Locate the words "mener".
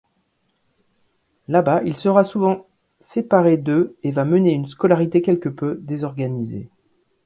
4.25-4.51